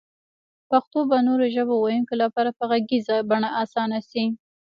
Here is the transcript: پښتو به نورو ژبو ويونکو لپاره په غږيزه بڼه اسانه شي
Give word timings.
پښتو 0.69 0.99
به 1.09 1.17
نورو 1.27 1.45
ژبو 1.55 1.75
ويونکو 1.79 2.13
لپاره 2.23 2.49
په 2.57 2.63
غږيزه 2.71 3.15
بڼه 3.29 3.49
اسانه 3.63 3.99
شي 4.09 4.25